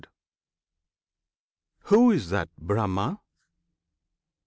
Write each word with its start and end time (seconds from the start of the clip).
Who 1.89 2.09
is 2.09 2.31
that 2.31 2.49
BRAHMA? 2.57 3.19